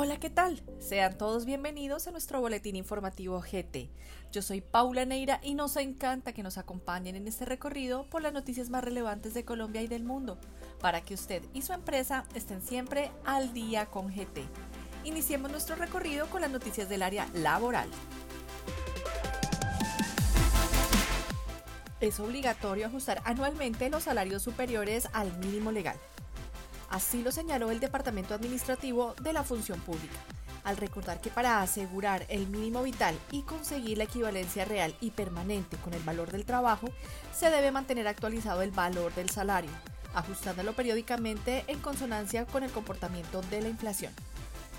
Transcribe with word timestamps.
Hola, 0.00 0.20
¿qué 0.20 0.30
tal? 0.30 0.62
Sean 0.78 1.18
todos 1.18 1.44
bienvenidos 1.44 2.06
a 2.06 2.12
nuestro 2.12 2.40
boletín 2.40 2.76
informativo 2.76 3.40
GT. 3.40 3.90
Yo 4.30 4.42
soy 4.42 4.60
Paula 4.60 5.04
Neira 5.04 5.40
y 5.42 5.54
nos 5.54 5.74
encanta 5.74 6.32
que 6.32 6.44
nos 6.44 6.56
acompañen 6.56 7.16
en 7.16 7.26
este 7.26 7.44
recorrido 7.44 8.08
por 8.08 8.22
las 8.22 8.32
noticias 8.32 8.70
más 8.70 8.84
relevantes 8.84 9.34
de 9.34 9.44
Colombia 9.44 9.82
y 9.82 9.88
del 9.88 10.04
mundo, 10.04 10.38
para 10.80 11.00
que 11.00 11.14
usted 11.14 11.42
y 11.52 11.62
su 11.62 11.72
empresa 11.72 12.26
estén 12.36 12.62
siempre 12.62 13.10
al 13.24 13.52
día 13.52 13.86
con 13.86 14.06
GT. 14.06 14.42
Iniciemos 15.02 15.50
nuestro 15.50 15.74
recorrido 15.74 16.30
con 16.30 16.42
las 16.42 16.52
noticias 16.52 16.88
del 16.88 17.02
área 17.02 17.28
laboral. 17.34 17.90
Es 21.98 22.20
obligatorio 22.20 22.86
ajustar 22.86 23.20
anualmente 23.24 23.90
los 23.90 24.04
salarios 24.04 24.42
superiores 24.42 25.08
al 25.12 25.36
mínimo 25.38 25.72
legal. 25.72 25.96
Así 26.90 27.22
lo 27.22 27.30
señaló 27.32 27.70
el 27.70 27.80
Departamento 27.80 28.34
Administrativo 28.34 29.14
de 29.20 29.34
la 29.34 29.44
Función 29.44 29.78
Pública, 29.80 30.16
al 30.64 30.78
recordar 30.78 31.20
que 31.20 31.28
para 31.28 31.60
asegurar 31.60 32.24
el 32.30 32.46
mínimo 32.46 32.82
vital 32.82 33.18
y 33.30 33.42
conseguir 33.42 33.98
la 33.98 34.04
equivalencia 34.04 34.64
real 34.64 34.94
y 35.00 35.10
permanente 35.10 35.76
con 35.76 35.92
el 35.92 36.02
valor 36.02 36.32
del 36.32 36.46
trabajo, 36.46 36.88
se 37.34 37.50
debe 37.50 37.72
mantener 37.72 38.08
actualizado 38.08 38.62
el 38.62 38.70
valor 38.70 39.14
del 39.14 39.28
salario, 39.28 39.70
ajustándolo 40.14 40.72
periódicamente 40.72 41.64
en 41.66 41.78
consonancia 41.80 42.46
con 42.46 42.62
el 42.62 42.70
comportamiento 42.70 43.42
de 43.42 43.60
la 43.60 43.68
inflación, 43.68 44.12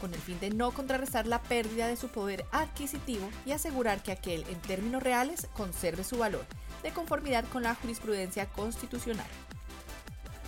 con 0.01 0.11
el 0.11 0.19
fin 0.19 0.39
de 0.39 0.49
no 0.49 0.71
contrarrestar 0.71 1.27
la 1.27 1.43
pérdida 1.43 1.87
de 1.87 1.95
su 1.95 2.07
poder 2.07 2.43
adquisitivo 2.51 3.29
y 3.45 3.51
asegurar 3.51 4.01
que 4.01 4.13
aquel 4.13 4.45
en 4.49 4.59
términos 4.61 5.03
reales 5.03 5.47
conserve 5.53 6.03
su 6.03 6.17
valor, 6.17 6.45
de 6.81 6.89
conformidad 6.89 7.45
con 7.51 7.61
la 7.61 7.75
jurisprudencia 7.75 8.47
constitucional 8.47 9.27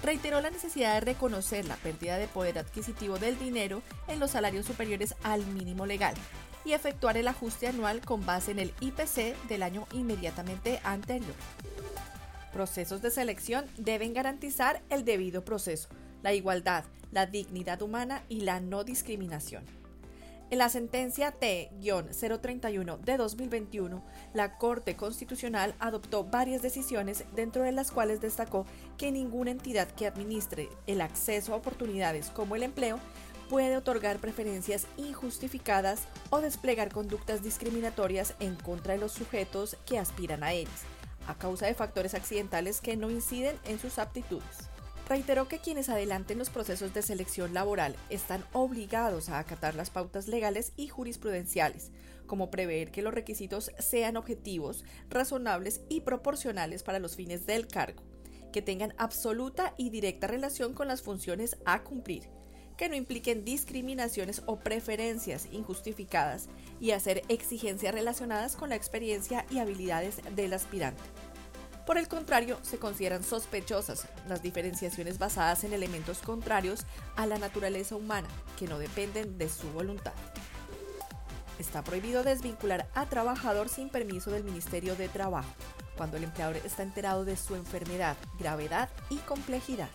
reiteró 0.04 0.42
la 0.42 0.50
necesidad 0.50 0.96
de 0.96 1.02
reconocer 1.02 1.66
la 1.66 1.76
pérdida 1.76 2.18
de 2.18 2.28
poder 2.28 2.58
adquisitivo 2.60 3.20
del 3.20 3.38
dinero 3.38 3.82
en 4.08 4.20
los 4.20 4.32
salarios 4.32 4.66
superiores 4.66 5.16
al 5.24 5.46
mínimo 5.46 5.86
legal 5.86 6.16
y 6.66 6.74
efectuar 6.74 7.18
el 7.18 7.28
ajuste 7.28 7.68
anual 7.68 8.02
con 8.02 8.26
base 8.26 8.52
en 8.52 8.60
el 8.60 8.74
IPC 8.80 9.36
del 9.48 9.64
año 9.64 9.88
inmediatamente 9.94 10.80
anterior. 10.84 11.34
Procesos 12.54 13.02
de 13.02 13.12
selección 13.12 13.66
deben 13.78 14.14
garantizar 14.14 14.82
el 14.90 15.06
debido 15.06 15.44
proceso, 15.44 15.90
la 16.22 16.34
igualdad, 16.34 16.84
la 17.12 17.26
dignidad 17.26 17.82
humana 17.82 18.24
y 18.30 18.42
la 18.42 18.60
no 18.60 18.84
discriminación. 18.84 19.64
En 20.52 20.58
la 20.58 20.68
sentencia 20.68 21.32
T-031 21.32 23.00
de 23.00 23.16
2021, 23.16 24.04
la 24.34 24.58
Corte 24.58 24.98
Constitucional 24.98 25.74
adoptó 25.80 26.26
varias 26.26 26.62
decisiones, 26.62 27.24
dentro 27.34 27.64
de 27.64 27.72
las 27.72 27.90
cuales 27.90 28.20
destacó 28.20 28.66
que 28.98 29.14
ninguna 29.14 29.52
entidad 29.52 29.88
que 29.88 30.08
administre 30.08 30.68
el 30.88 31.00
acceso 31.00 31.54
a 31.54 31.56
oportunidades 31.56 32.32
como 32.32 32.58
el 32.58 32.64
empleo 32.64 33.00
puede 33.50 33.78
otorgar 33.78 34.20
preferencias 34.20 34.88
injustificadas 34.98 36.02
o 36.32 36.42
desplegar 36.42 36.92
conductas 36.92 37.42
discriminatorias 37.44 38.36
en 38.42 38.56
contra 38.56 38.96
de 38.96 39.00
los 39.00 39.14
sujetos 39.14 39.78
que 39.86 40.00
aspiran 40.00 40.44
a 40.44 40.52
ellas, 40.52 40.82
a 41.28 41.36
causa 41.36 41.68
de 41.68 41.76
factores 41.76 42.14
accidentales 42.14 42.82
que 42.82 42.98
no 42.98 43.10
inciden 43.10 43.56
en 43.64 43.80
sus 43.80 44.00
aptitudes 44.00 44.70
reiteró 45.08 45.48
que 45.48 45.60
quienes 45.60 45.90
adelanten 45.90 46.38
los 46.38 46.50
procesos 46.50 46.94
de 46.94 47.02
selección 47.02 47.54
laboral 47.54 47.96
están 48.10 48.44
obligados 48.54 49.30
a 49.30 49.40
acatar 49.40 49.76
las 49.76 49.90
pautas 49.90 50.28
legales 50.28 50.74
y 50.76 50.88
jurisprudenciales, 50.88 51.92
como 52.28 52.50
prever 52.50 52.92
que 52.92 53.02
los 53.02 53.14
requisitos 53.14 53.72
sean 53.80 54.18
objetivos, 54.18 54.86
razonables 55.10 55.82
y 55.90 56.02
proporcionales 56.02 56.84
para 56.84 57.00
los 57.00 57.16
fines 57.16 57.46
del 57.46 57.68
cargo, 57.68 58.04
que 58.54 58.62
tengan 58.62 58.94
absoluta 58.98 59.74
y 59.78 59.90
directa 59.90 60.28
relación 60.28 60.74
con 60.74 60.88
las 60.88 61.02
funciones 61.02 61.58
a 61.66 61.84
cumplir, 61.84 62.30
que 62.78 62.90
no 62.90 62.96
impliquen 62.96 63.44
discriminaciones 63.44 64.44
o 64.46 64.60
preferencias 64.60 65.48
injustificadas 65.52 66.48
y 66.80 66.92
hacer 66.92 67.22
exigencias 67.28 67.94
relacionadas 67.94 68.56
con 68.56 68.70
la 68.70 68.76
experiencia 68.76 69.46
y 69.50 69.60
habilidades 69.60 70.22
del 70.36 70.54
aspirante 70.54 71.04
por 71.86 71.98
el 71.98 72.08
contrario, 72.08 72.60
se 72.62 72.78
consideran 72.78 73.24
sospechosas 73.24 74.08
las 74.28 74.42
diferenciaciones 74.42 75.18
basadas 75.18 75.64
en 75.64 75.74
elementos 75.74 76.20
contrarios 76.20 76.86
a 77.16 77.26
la 77.26 77.38
naturaleza 77.38 77.96
humana, 77.96 78.28
que 78.58 78.68
no 78.68 78.80
dependen 78.80 79.38
de 79.38 79.50
su 79.50 79.70
voluntad. 79.72 80.14
Está 81.60 81.84
prohibido 81.84 82.24
desvincular 82.24 82.88
a 82.96 83.06
trabajador 83.06 83.70
sin 83.70 83.90
permiso 83.90 84.32
del 84.32 84.44
Ministerio 84.44 84.96
de 84.96 85.10
Trabajo, 85.10 85.54
cuando 85.96 86.18
el 86.18 86.24
empleador 86.24 86.58
está 86.58 86.84
enterado 86.84 87.26
de 87.26 87.38
su 87.38 87.56
enfermedad, 87.56 88.18
gravedad 88.40 88.90
y 89.10 89.18
complejidad. 89.18 89.90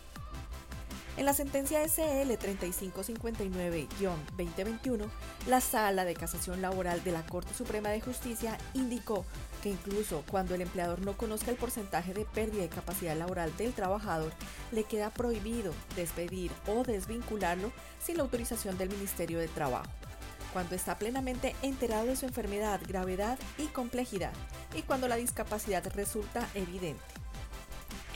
En 1.17 1.25
la 1.25 1.33
sentencia 1.33 1.83
SL 1.83 2.31
3559-2021, 2.33 5.09
la 5.49 5.63
Sala 5.63 6.05
de 6.05 6.13
Casación 6.13 6.61
Laboral 6.61 7.03
de 7.05 7.13
la 7.13 7.25
Corte 7.25 7.55
Suprema 7.55 7.89
de 7.89 8.03
Justicia 8.03 8.59
indicó 8.75 9.25
que 9.63 9.71
incluso 9.71 10.25
cuando 10.31 10.55
el 10.55 10.61
empleador 10.61 11.01
no 11.01 11.17
conozca 11.17 11.51
el 11.51 11.57
porcentaje 11.57 12.13
de 12.13 12.27
pérdida 12.27 12.61
de 12.63 12.69
capacidad 12.69 13.17
laboral 13.17 13.57
del 13.57 13.73
trabajador, 13.73 14.31
le 14.73 14.85
queda 14.85 15.09
prohibido 15.09 15.73
despedir 15.97 16.51
o 16.67 16.83
desvincularlo 16.83 17.73
sin 17.99 18.19
la 18.19 18.25
autorización 18.25 18.77
del 18.77 18.91
Ministerio 18.91 19.39
de 19.39 19.49
Trabajo 19.49 19.89
cuando 20.53 20.75
está 20.75 20.99
plenamente 20.99 21.55
enterado 21.61 22.07
de 22.07 22.17
su 22.17 22.25
enfermedad, 22.25 22.81
gravedad 22.89 23.39
y 23.59 23.67
complejidad, 23.67 24.33
y 24.75 24.81
cuando 24.83 25.07
la 25.07 25.17
discapacidad 25.17 25.85
resulta 25.95 26.49
evidente. 26.55 27.26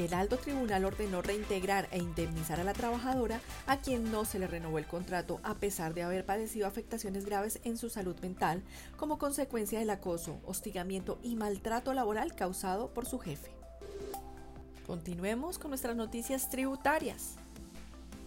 El 0.00 0.14
alto 0.14 0.38
tribunal 0.38 0.86
ordenó 0.86 1.20
reintegrar 1.20 1.86
e 1.90 1.98
indemnizar 1.98 2.58
a 2.58 2.64
la 2.64 2.72
trabajadora 2.72 3.42
a 3.66 3.76
quien 3.80 4.10
no 4.10 4.24
se 4.24 4.38
le 4.38 4.46
renovó 4.46 4.78
el 4.78 4.86
contrato 4.86 5.40
a 5.42 5.56
pesar 5.56 5.92
de 5.92 6.02
haber 6.02 6.24
padecido 6.24 6.66
afectaciones 6.66 7.26
graves 7.26 7.60
en 7.64 7.76
su 7.76 7.90
salud 7.90 8.18
mental 8.22 8.62
como 8.96 9.18
consecuencia 9.18 9.78
del 9.78 9.90
acoso, 9.90 10.40
hostigamiento 10.46 11.18
y 11.22 11.36
maltrato 11.36 11.92
laboral 11.92 12.34
causado 12.34 12.94
por 12.94 13.04
su 13.04 13.18
jefe. 13.18 13.50
Continuemos 14.86 15.58
con 15.58 15.68
nuestras 15.68 15.96
noticias 15.96 16.48
tributarias. 16.48 17.34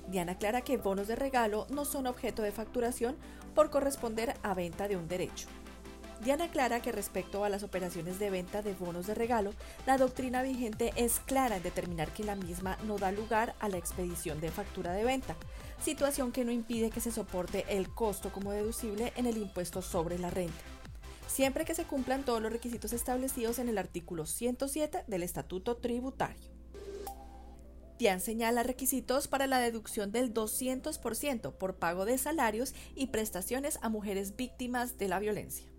Diana 0.10 0.34
aclara 0.34 0.62
que 0.62 0.78
bonos 0.78 1.08
de 1.08 1.16
regalo 1.16 1.66
no 1.72 1.86
son 1.86 2.06
objeto 2.06 2.44
de 2.44 2.52
facturación 2.52 3.16
por 3.56 3.72
corresponder 3.72 4.36
a 4.44 4.54
venta 4.54 4.88
de 4.88 4.96
un 4.96 5.08
derecho. 5.08 5.48
Diana 6.24 6.46
aclara 6.46 6.82
que 6.82 6.94
respecto 6.94 7.44
a 7.44 7.50
las 7.50 7.64
operaciones 7.64 8.18
de 8.18 8.30
venta 8.30 8.62
de 8.62 8.74
bonos 8.74 9.08
de 9.08 9.14
regalo, 9.14 9.54
la 9.86 9.98
doctrina 9.98 10.42
vigente 10.42 10.94
es 10.96 11.20
clara 11.20 11.58
en 11.58 11.64
determinar 11.64 12.14
que 12.14 12.24
la 12.24 12.36
misma 12.36 12.78
no 12.86 12.98
da 12.98 13.12
lugar 13.12 13.56
a 13.60 13.68
la 13.68 13.78
expedición 13.78 14.40
de 14.40 14.50
factura 14.50 14.94
de 14.94 15.04
venta, 15.04 15.36
situación 15.82 16.32
que 16.32 16.46
no 16.46 16.52
impide 16.52 16.92
que 16.92 17.02
se 17.02 17.12
soporte 17.12 17.66
el 17.68 17.90
costo 17.90 18.32
como 18.32 18.52
deducible 18.52 19.12
en 19.18 19.26
el 19.26 19.38
impuesto 19.38 19.82
sobre 19.82 20.18
la 20.18 20.30
renta 20.30 20.64
siempre 21.28 21.66
que 21.66 21.74
se 21.74 21.86
cumplan 21.86 22.24
todos 22.24 22.42
los 22.42 22.52
requisitos 22.52 22.94
establecidos 22.94 23.58
en 23.58 23.68
el 23.68 23.80
artículo 23.80 24.28
107 24.28 25.06
del 25.08 25.24
Estatuto 25.24 25.78
Tributario. 25.78 26.52
DIAN 27.98 28.20
señala 28.20 28.62
requisitos 28.62 29.28
para 29.28 29.48
la 29.48 29.60
deducción 29.60 30.12
del 30.12 30.32
200% 30.32 31.54
por 31.54 31.78
pago 31.78 32.06
de 32.06 32.20
salarios 32.20 32.76
y 32.96 33.08
prestaciones 33.08 33.80
a 33.82 33.90
mujeres 33.90 34.36
víctimas 34.36 34.98
de 35.00 35.08
la 35.08 35.20
violencia. 35.20 35.73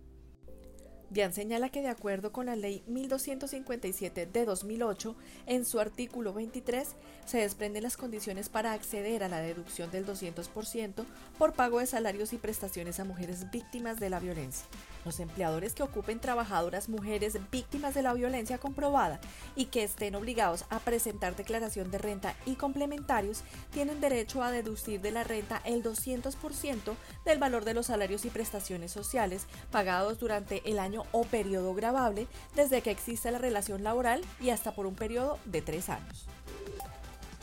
DIAN 1.11 1.33
señala 1.33 1.69
que 1.69 1.83
de 1.83 1.89
acuerdo 1.89 2.33
con 2.33 2.47
la 2.47 2.57
Ley 2.57 2.83
1257 2.87 4.27
de 4.27 4.45
2008, 4.45 5.15
en 5.47 5.65
su 5.65 5.79
artículo 5.79 6.33
23 6.33 6.89
se 7.25 7.39
desprenden 7.39 7.83
las 7.83 7.97
condiciones 7.97 8.49
para 8.49 8.73
acceder 8.73 9.23
a 9.23 9.29
la 9.29 9.39
deducción 9.39 9.91
del 9.91 10.07
200% 10.07 11.05
por 11.39 11.53
pago 11.53 11.81
de 11.81 11.87
salarios 11.87 12.33
y 12.33 12.39
prestaciones 12.39 13.01
a 13.01 13.05
mujeres 13.05 13.51
víctimas 13.51 14.01
de 14.01 14.11
la 14.11 14.21
violencia. 14.21 14.67
Los 15.05 15.21
empleadores 15.21 15.75
que 15.75 15.83
ocupen 15.83 16.19
trabajadoras 16.19 16.89
mujeres 16.89 17.39
víctimas 17.51 17.95
de 17.95 18.03
la 18.03 18.15
violencia 18.15 18.59
comprobada 18.59 19.21
y 19.55 19.67
que 19.67 19.85
estén 19.85 20.15
obligados 20.15 20.65
a 20.71 20.79
presentar 20.79 21.37
declaración 21.37 21.91
de 21.91 21.99
renta 21.99 22.35
y 22.47 22.55
complementarios 22.55 23.43
tienen 23.71 24.01
derecho 24.01 24.43
a 24.43 24.51
deducir 24.51 25.01
de 25.03 25.11
la 25.11 25.25
renta 25.25 25.61
el 25.65 25.83
200% 25.83 26.95
del 27.27 27.39
valor 27.39 27.65
de 27.65 27.75
los 27.75 27.87
salarios 27.87 28.25
y 28.25 28.31
prestaciones 28.31 28.93
sociales 28.93 29.47
pagados 29.71 30.19
durante 30.19 30.63
el 30.69 30.79
año 30.79 30.94
o 31.13 31.25
periodo 31.25 31.75
grabable 31.75 32.27
desde 32.55 32.83
que 32.83 32.91
existe 32.91 33.31
la 33.31 33.39
relación 33.39 33.83
laboral 33.83 34.23
y 34.41 34.51
hasta 34.51 34.73
por 34.73 34.87
un 34.87 34.95
periodo 34.95 35.39
de 35.45 35.63
tres 35.63 35.89
años. 35.89 36.27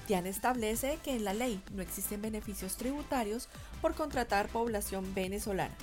Dian 0.08 0.28
establece 0.28 1.00
que 1.04 1.16
en 1.16 1.24
la 1.24 1.34
ley 1.34 1.62
no 1.72 1.82
existen 1.82 2.22
beneficios 2.22 2.76
tributarios 2.76 3.50
por 3.82 3.96
contratar 3.96 4.48
población 4.50 5.14
venezolana. 5.14 5.76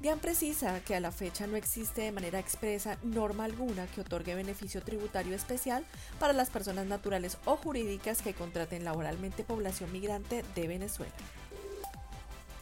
Dian 0.00 0.18
precisa 0.18 0.80
que 0.80 0.94
a 0.94 1.00
la 1.00 1.12
fecha 1.12 1.46
no 1.46 1.56
existe 1.56 2.00
de 2.02 2.12
manera 2.12 2.38
expresa 2.38 2.96
norma 3.02 3.44
alguna 3.44 3.86
que 3.88 4.00
otorgue 4.00 4.34
beneficio 4.34 4.82
tributario 4.82 5.34
especial 5.34 5.84
para 6.18 6.32
las 6.32 6.48
personas 6.48 6.86
naturales 6.86 7.36
o 7.44 7.56
jurídicas 7.56 8.22
que 8.22 8.32
contraten 8.32 8.84
laboralmente 8.84 9.44
población 9.44 9.92
migrante 9.92 10.42
de 10.54 10.68
Venezuela. 10.68 11.12